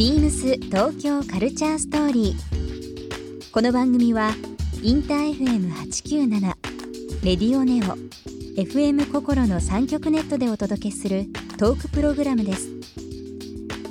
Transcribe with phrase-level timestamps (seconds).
[0.00, 3.52] ビームス東京カルチャーストーリー。
[3.52, 4.30] この番組は
[4.82, 6.40] インター FM897
[7.22, 7.98] レディオネオ
[8.58, 11.26] FM 心の三極ネットでお届けする
[11.58, 12.70] トークプログラムです。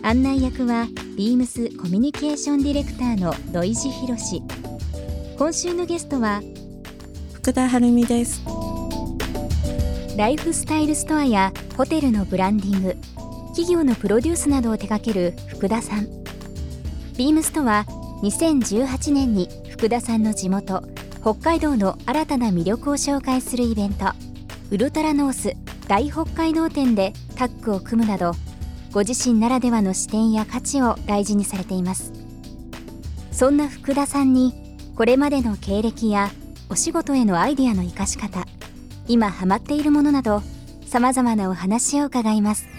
[0.02, 4.42] 案内役はビームスコミュニケーションディレクターの土井博志。
[5.38, 6.42] 今週のゲストは
[7.34, 8.42] 福田晴美です
[10.18, 12.98] ライフスタイルストアやホテルのブランディング
[13.60, 16.08] 企業のプロデュースなどを手掛ける福田さん。
[17.18, 17.86] ビームスとは
[18.24, 20.82] 2018年に福田さんの地元
[21.20, 24.06] 北海道の新たな魅力を紹介するイベント。
[24.72, 25.58] ウルトラノース
[25.90, 28.32] 大北海道展でタッグを組むなど
[28.94, 32.14] ご自身ならではの視点や価値を大事にされています。
[33.34, 34.54] そんな福田さんに
[34.96, 36.30] これまでの経歴や
[36.70, 38.46] お仕事へのアイディアの生かし方
[39.10, 40.44] 今ハマっているものなど
[40.86, 42.79] さまざまなお話を伺います。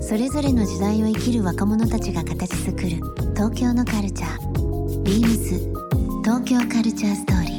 [0.00, 2.88] それぞれの時代を生きる若者たちが形作る
[3.34, 5.02] 東京のカルチャー。
[5.02, 7.58] Beams 東京カルチャーストーリー。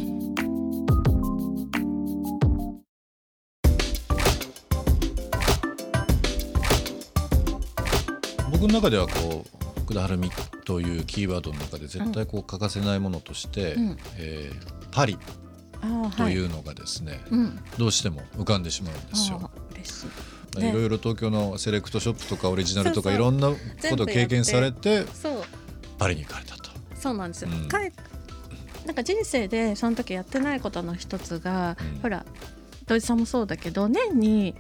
[8.52, 10.30] 僕の中ではこう福田晴美
[10.66, 13.98] というキーワードの中で絶対こう欠かせないものとして、うん。
[14.18, 15.20] えーパリ
[15.82, 17.60] あというのがですね、うん。
[17.78, 19.52] どうしても浮かんでしまうんですよ。
[20.58, 25.44] いろいろ東京のセレクトショップとかオリジナルとかいろんなことを経験されてそう。
[25.98, 26.70] パリに行かれたと。
[26.96, 27.68] そうなんですよ、うん。
[28.86, 32.02] なんか人生でその時やってないことの一つが、うん。
[32.02, 32.26] ほら
[32.88, 34.56] 土井さんもそうだけど年に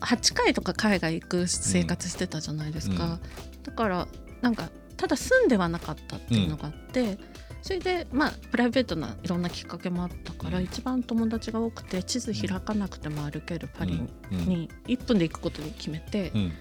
[0.00, 3.18] 8回とか海外行く生活してたじゃないですか、
[3.62, 4.08] だから
[4.40, 7.18] なんかただ住んではなかったっていうのがあって、
[7.62, 10.64] それでまあプライベートないろんなきっかけもあったから、うん。
[10.64, 14.38] 一番友達が多くて地図開かなくても歩けるパリうん。
[14.38, 14.48] うん。
[14.48, 16.52] に1分で行くことに決めて、うん。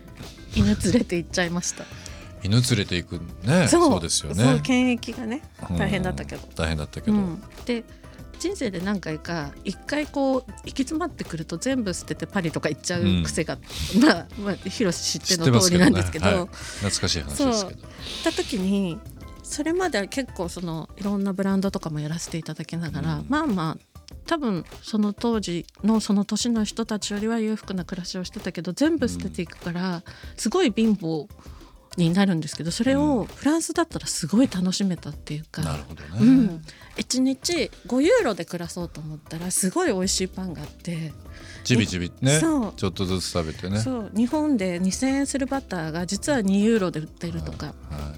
[0.55, 1.85] 犬連れて行っちゃいました。
[2.43, 3.67] 犬連れて行くね。
[3.67, 3.99] そう。
[3.99, 4.61] ですよそうね。
[4.61, 5.41] 検疫がね
[5.77, 6.47] 大変だったけど。
[6.55, 7.83] 大変だったけど、うん、で
[8.39, 13.59] 人生で何回か一回こう行き詰まってくると全部捨ててパリとか行っちゃう癖が、
[14.03, 16.25] まあまあ広瀬知っての通りなんですけど。
[16.25, 16.35] はい。
[16.47, 17.81] 懐かしい話ですけど。
[17.81, 17.87] 行っ
[18.23, 18.99] た時に
[19.51, 23.25] それまでは結構そのいろんなブランドとかもやらせていただきながら、うん。
[23.27, 30.03] まあまあ多分その当時のその年の人たちよりは裕福な暮らしをしてたけど全部捨てていくから
[30.37, 31.27] すごい貧乏
[31.97, 35.61] になるんですけどそれをフランスだったらすごい楽しめたっていうか。
[35.61, 36.09] なるほどね。
[36.21, 36.61] うん、
[36.95, 41.11] 1日5ユーロで暮らそうと思ったらすごい美味しいパンがあって、
[41.65, 42.39] ちびちびね。
[42.39, 42.73] そう。
[42.77, 43.79] ちょっとずつ食べてね。
[43.79, 44.11] そう。
[44.15, 47.71] 日本で2,000円するバターが実は2ユーロで売ってるとか、は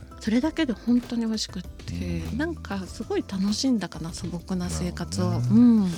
[0.09, 1.95] いそれだけで本当に美味しくって、
[2.31, 2.37] うん。
[2.37, 5.27] なんかすごい楽しんだかな素朴な生活を。
[5.27, 5.91] うん。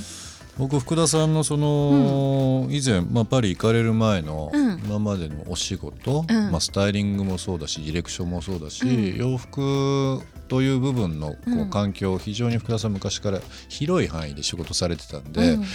[0.58, 4.80] 僕福田さんのその、以前、まあ、パリ行かれる前のうん。
[4.80, 6.50] 今までのお仕事、うん。
[6.50, 9.16] まあ、スタイリングもそうだしディレクションもそうだし、うん。
[9.16, 11.70] 洋服という部分のこううん。
[11.70, 15.66] 環境を非常に福田さん昔から広い範囲で仕事されてたんで、うん。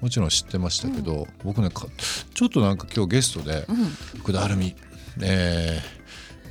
[0.00, 1.86] もちろん知ってましたけど、僕ねか
[2.34, 3.76] ちょっとなんか今日ゲストでうん。
[4.18, 4.74] 福田晴美、
[5.22, 5.99] えー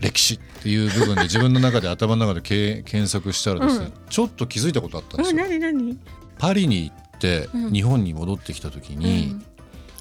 [0.02, 3.94] 歴史っていう部分で自分の中で頭の中でけ 検索したらですね、うん。
[4.10, 5.44] ちょっと気づいたことあったんですうんよ。
[5.44, 5.98] 何何？
[6.38, 7.74] パリに行ってうん。
[7.74, 9.36] 日本に戻ってきた時に、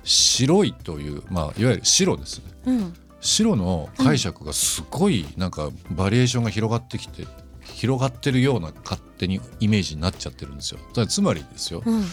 [0.05, 2.45] 白いという、まあ、いわゆる白ですね。
[2.67, 2.95] うんうん。
[3.21, 7.27] 白の解釈がすごいなんかバリエーションが広がってきて
[7.75, 10.81] 広がってるような勝手にイメージになっちゃってるんですよ。
[11.07, 12.05] つまりですようん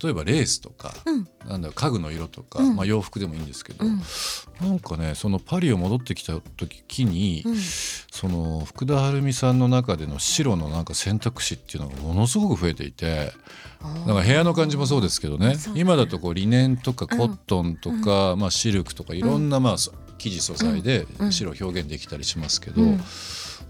[0.00, 1.28] 例えばレースとか、うん。
[1.46, 2.76] なんだ家具の色とか、うん。
[2.76, 4.00] まあ、洋服でもいいんですけど、うん。
[4.60, 7.56] なんかねそのパリを戻ってきた時機に、うん。
[7.56, 13.32] その福田晴美さんの中での白のなんか選択肢っていうのがものすごく増えていて
[14.06, 15.56] なんか部屋の感じもそうですけどね。
[15.74, 21.32] 今だとこうリネンとかコットンとか、まあ、シルクとかいろんなまあそ生地素材でうん。
[21.32, 23.00] 白を表現できたりしますけど、うん。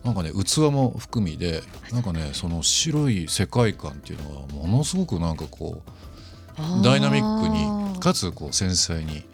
[0.04, 5.90] なんかね器も含みでなんかねその白い世界観っていうのはものすごくなんかこう
[6.82, 9.25] ダイナミックにかつこう繊細に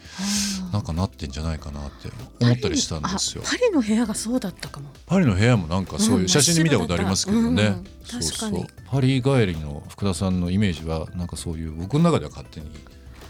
[0.73, 2.09] なんかなってんじゃないかなって
[2.41, 3.51] 思ったりしたんですよあ。
[3.51, 4.91] パリの部屋がそうだったかも。
[5.07, 12.71] パリの部屋もなんかそういううん写真で見たことありますけどね、うんそうそうパリ帰りの福田さんのイメージはなんかそういう僕の中では勝手に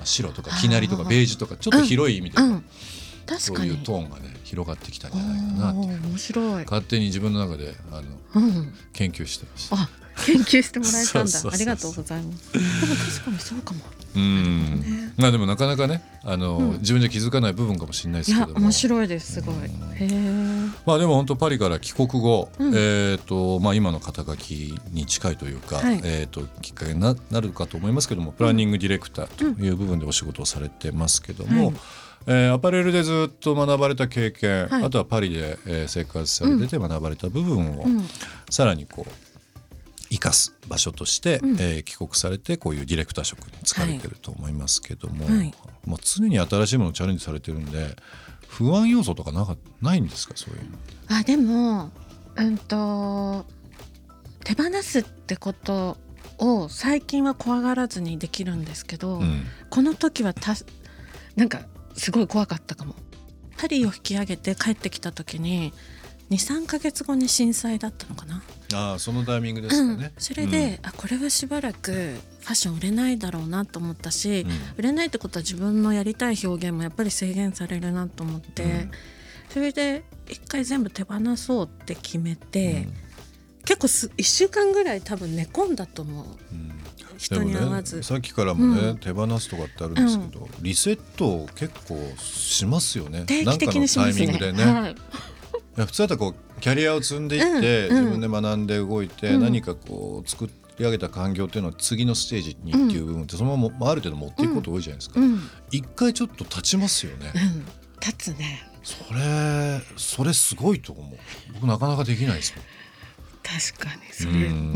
[0.04, 2.64] 白とかきなりとかベージュとかちょっと広い意味で、うん、
[3.26, 3.38] 確かに。
[3.38, 6.64] そういうトーンがね広がってきたんじゃないかなっていう面白い。
[6.64, 8.00] 勝手に自分の中であ
[8.36, 8.72] のうん。
[8.92, 9.76] 研究してました。
[10.28, 11.50] あ、研究してもらえたんだ。
[11.52, 12.52] ありがとうございます。
[12.52, 12.64] でも
[12.96, 13.80] 確かにそうかも。
[14.16, 16.78] うんねまあでもなかなかねあの、うん。
[16.78, 18.54] 自分じゃ気づかない部分かもしれないですいけども。
[18.54, 19.34] や面白いです。
[19.34, 19.54] すごい。
[19.54, 19.68] へ
[20.00, 20.08] え
[20.86, 22.74] まあでも本当パリから帰国後、うん。
[22.74, 26.00] えっ、とまあ今の肩書きに近いというか、はい。
[26.04, 31.74] えっ、ときっかけにななるかと思いますけどもプランニングディレクターという部分でお仕事をされてますけども、はい。
[32.26, 34.84] えーアパレルでずっと学ばれた経験、はい。
[34.84, 38.06] あとはパリで、えー生活されてて学ばれた部分を、うん。
[38.50, 39.10] さらにこう
[40.10, 45.54] 生かす場所として、うんえー帰国されてこういうディレクター職に就かれてると思いますけども、はい
[45.86, 47.96] まあ、常に新しいものをチャレンジされてるんで
[48.46, 50.78] 不安要素とかなかないんですかそういうの？
[51.08, 51.90] あでも
[52.36, 53.44] うんと
[54.44, 55.98] 手放すってこと
[56.38, 60.54] を最近は怖がらずにできるんですけど、うんこの時はた
[61.36, 61.60] なんか
[61.94, 62.94] すごい怖かったかも。
[63.58, 65.72] パリを引き上げて帰ってきた時に
[66.30, 68.42] 23か月後に震災だったのかな、
[68.74, 70.12] ああそのタイミングですかね。
[70.14, 74.50] うん、それで、あこれはしばらくファッション売れないだろうなと思ったし、うん。
[74.76, 78.90] 売れないってことは自分のやりたい表現もやっぱり制限されるなと思って、うん。
[79.50, 82.92] それで一回全部手放そうって決めうて、ん。
[83.64, 86.26] 結構す1週間ぐらい多分寝込んだと思う。
[86.52, 86.72] うん。
[87.16, 88.98] 人にでもね会わず、さっきからもね、うん。
[88.98, 93.24] 手放すとかってあるんですけど、リセットを結構しますよね。
[93.26, 94.26] 定期的にしますね。
[94.52, 94.94] ね、はいい
[95.80, 99.40] や普通だったらこうキャリアを積んでいって、自分で学んで動いて、うん。
[99.42, 105.20] 何かこう作り上げた環境っていうのは次のステージにっていう部分ってそのままある程度持っていくこと多いじゃないですか、
[105.70, 107.32] 一回ちょっと立ちますよね、
[108.00, 108.62] 立つね。
[108.82, 111.18] それそれすごいと思う。
[111.54, 112.64] 僕なかなかできないですもん。
[113.42, 114.72] 確かにそれ、ううん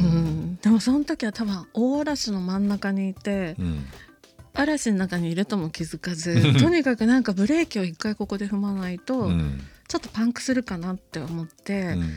[0.53, 0.57] ん。
[0.57, 3.87] でもその時は多分大嵐の真ん中にいて、うん。
[4.55, 9.61] 嵐の中にいるとも気づかずとにかくなんかブレーキを一回ここで踏まないと、うん
[9.93, 12.11] ちょっとパンクするかなって思って、うん。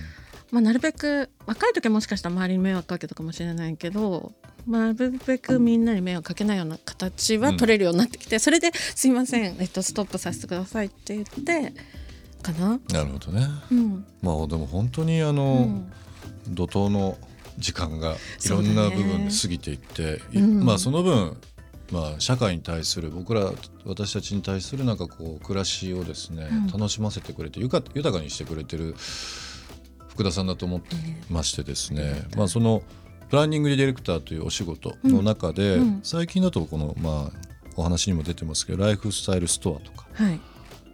[0.50, 4.31] まあ、なるべく若い時はもしかしたら周りに迷惑かけたかもしれないけど、
[4.66, 11.74] まあ、なるべくみんなに迷惑かけないような形は取れるようになってきて、それで「すいません、えっと、ストップさせてください」って言って
[12.42, 12.80] かな？
[12.94, 13.45] なるほどね。
[13.69, 14.06] うん。
[14.22, 15.92] まあでも本当にあうの、ん。
[16.48, 17.18] 怒涛の
[17.57, 20.63] 時間がいろんな部分で過ぎていって、いうん。
[20.63, 21.36] まあその分
[21.91, 23.51] まあ社会に対する僕ら
[23.85, 26.67] 私たちに対するなんかこう暮らしをですね、うん。
[26.67, 28.95] 楽しませてくれてゆか豊かにしてくれてる
[30.09, 30.95] 福田さんだと思って
[31.29, 32.83] ましてですね、まあその
[33.29, 35.99] プランニングディレクターというお仕事の中で、うんうん。
[36.03, 37.45] 最近だとこのまあ
[37.75, 40.39] お話にも出てますけどライフスタイルストアとかはい。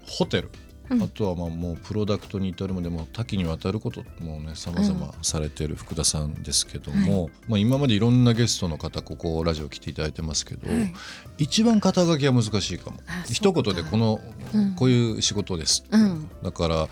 [0.08, 0.50] ホテル、
[0.92, 1.04] うん。
[1.04, 10.94] あとはまあもうプロダクトに至るまでも多岐にわたることもね様々されている福田さんですけども、まあ、今までいろんなゲストの方ここラジオ来ていただいてますけど、はい。
[11.38, 13.00] 一番肩書きは難しいかも。
[13.28, 14.20] 一か言でこの、
[14.54, 14.76] うん。
[14.76, 15.98] こういう仕事です、う。
[15.98, 16.30] ん。
[16.44, 16.88] だから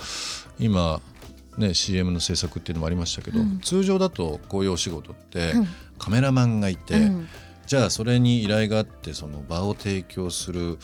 [0.59, 1.01] 今
[1.57, 3.59] ね CM の制作っていうのもありましたけど、うん。
[3.59, 5.67] 通常だとこういうお仕事って、うん。
[5.97, 7.27] カメラマンがいて、うん
[7.69, 10.79] じゃあそれに依頼があってその場を提供する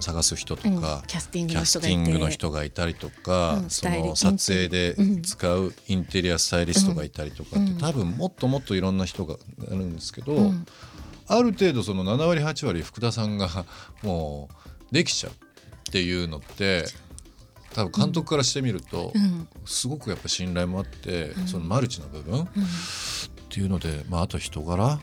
[0.00, 0.80] 探す人とうん。
[0.80, 1.86] か、キャスティングの人がいて。
[1.86, 3.70] ティングの人がいたりとか、うん。
[3.70, 7.78] その撮影でうん使うインテリアスタイリストがいたりとかって、うん。
[7.78, 10.66] 多分もっともっといろんな人がいるんですけど、うん。
[11.28, 13.64] ある程度その7割8割福田さんが
[14.02, 14.48] も
[14.90, 15.34] うできちゃうっ
[15.92, 16.84] ていうのって
[17.74, 19.46] 多分監督からしてみると、うん。
[19.64, 21.46] すごくやっぱ信頼もあって、うん。
[21.46, 22.44] そのマルチな部分、うん。
[22.44, 22.46] っ
[23.48, 25.00] ていうので、まあ、あと人柄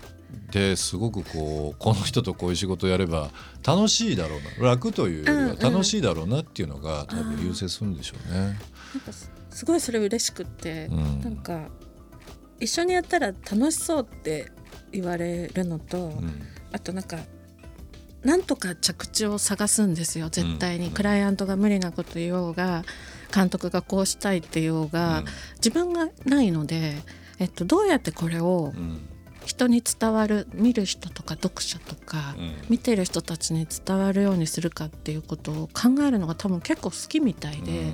[0.52, 3.30] ですごくこうこの人とこういう仕事をやれば
[3.66, 5.60] 楽しいだろうな楽というよりはうんうん。
[5.60, 8.40] 楽しいだろうなっていうのが多分優先するんでしょうね。
[8.40, 8.56] なん
[9.06, 11.22] かすすごいそれ嬉しくって、うん。
[11.22, 11.70] なんか
[12.60, 14.52] 一緒にやったら楽しそうって
[14.92, 16.42] 言われるのと、うん。
[16.72, 17.18] あとなんか
[18.24, 22.84] なんとか着地を探すんですよ絶対に、うんクライアントが無理なこと言おうが
[23.34, 25.24] 監督がこうしたいって言おうが、
[25.58, 26.96] 自分がないので、
[27.38, 29.02] えっと、どうやってこれをうん
[29.50, 32.54] 人に伝わる見る人とか読者とか、うん。
[32.70, 37.94] 見てる人たちに伝わるようにするかっていうことを考えるのが多分結構好きみたいで。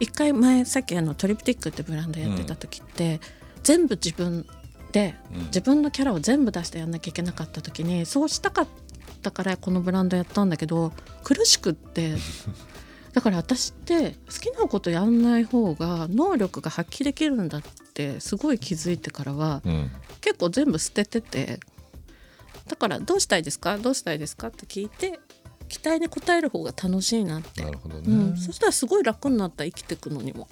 [0.00, 3.20] 一回前さっきあのトリプティックってブランドやってた時って、
[3.64, 4.46] 全部自分
[4.92, 5.40] でうん。
[5.46, 8.68] 自分のキャラを全部出してやんなきゃいけなかった時にそうしたかっ
[9.20, 10.92] たからこのブランドやったんだけど
[11.24, 12.14] 苦しくって
[13.18, 19.90] だから私って好きなことやんない方が能力が発揮できるんだってすごい気づいてからはうん。
[20.20, 21.58] 結構全部捨ててて
[22.68, 23.76] だからどうしたいですか？
[23.76, 24.48] どうしたいですか？
[24.48, 25.18] って聞いて
[25.68, 27.64] 期待に応える方が楽しいなって。
[27.64, 30.46] なるほどね、うん、そしたらすごい楽になった生きていくのにも。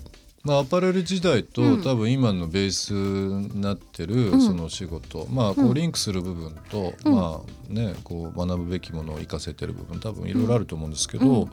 [0.47, 1.83] まあ、アパレル時代と、うん。
[1.83, 4.41] 多分今のベースになってるうん。
[4.41, 7.13] その仕事、まあこううんリンクする部分と、うん。
[7.15, 9.99] まあねこう学ぶべきものを活かせてる部分。
[9.99, 11.51] 多分いろいろあると思うんですけど、うん。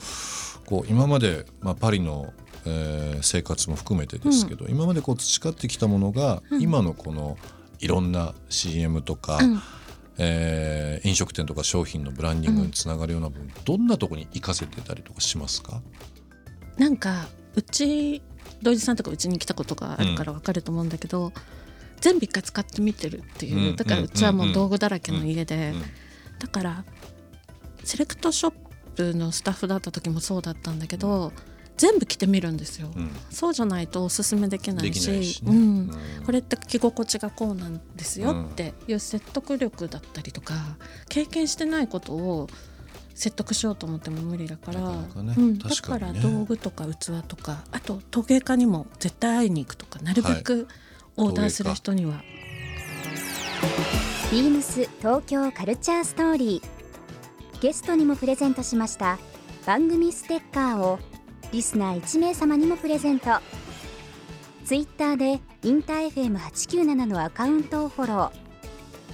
[0.67, 2.31] こう今まで、まあ、パリの、
[2.65, 6.61] えー生活も含めてですけど、今までこう培ってきたものが、うん。
[6.61, 7.37] 今のこの
[7.79, 9.59] いろんな CM とか、うん。
[10.19, 15.81] えー飲食店とか商品のブランディングにつながるような部分、どんなところに活かせてたりとかしますか？
[16.77, 18.21] なんかうち
[18.61, 21.33] 土井さんとかうちに来たことがあるから分かると思うんだけど、
[22.01, 23.75] 全部一回使ってみてるっていう、うん。
[23.75, 25.81] だからうちはもう道具だらけの家で、うん。
[26.39, 26.85] だから
[27.83, 28.53] セレクトショッ
[28.95, 31.31] プのスタッフだった時もそうだったんだけど、
[31.75, 33.09] 全部着てみるんですよ、うん。
[33.31, 35.57] そうじゃないとおすすめできないしね、うん。
[35.57, 35.91] うん。
[36.25, 40.77] これって着心地がこうなんですよっていう説得力だったりとか
[41.09, 42.47] 経験してないことを
[43.15, 44.87] 説得しようと思っても無理だからだ
[45.75, 50.67] から道具とか器とかあと陶芸家にも絶対会いに行くとかなるべく
[51.15, 52.23] オーダーする人には、
[54.31, 57.61] ビームス東京カルチャーストーリー。
[57.61, 59.17] ゲストにもプレゼントしました
[59.65, 60.99] 番組ステッカーを
[61.53, 63.29] リスナー1名様にもプレゼント。
[64.65, 68.43] ツイッターでインター FM897 のアカウントをフォロー。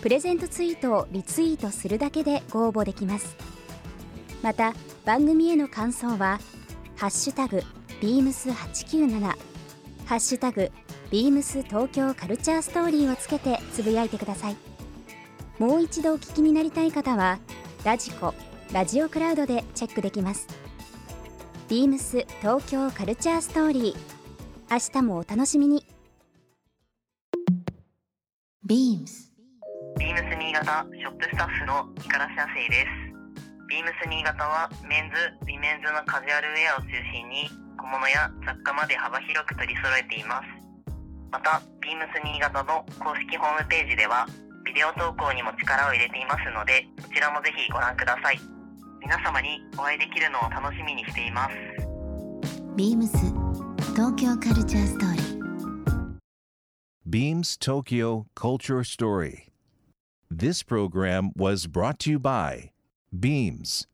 [0.01, 3.35] プレゼントツイートをリツイートするだけでご応募できます
[4.41, 4.73] また
[5.05, 6.39] 番組への感想は
[6.95, 7.61] 「ハッシュタグ
[8.01, 9.19] ビームス897」
[10.05, 10.71] 「ハッシュタグ
[11.11, 14.57] ビームス東京カルチャーストーリー」をつけてつぶやいてください。
[15.57, 17.37] もう一度お聞きになりたい方は
[17.83, 18.33] ラジコ
[18.71, 20.47] ラジオクラウドでチェックできます。
[21.67, 23.95] ビームス東京カルチャーストーリー
[24.71, 25.85] 明日もお楽しみに。
[28.65, 29.29] BEAMS
[29.97, 32.98] ビームス新潟ショップスタッフの五十嵐亜生です。
[33.69, 37.45] ビームス新潟はメンズ、ウィメンズのカジュアルウェアを中心に
[37.77, 40.49] 小物や雑貨まで幅広く取り揃えています。
[41.29, 44.25] また、ビームス新潟の公式ホームページでは
[44.65, 48.41] ビデオ投稿にも力を入れていますので、そちらもぜひご覧ください。
[49.01, 51.53] 皆様にお会いできるのを楽しみにしています。
[52.73, 53.05] BEAMS
[53.93, 55.39] 東京カルチャーストーリー
[57.05, 59.53] Beams Tokyo Culture Story.
[60.31, 62.71] This program was brought to you by
[63.17, 63.87] Beams.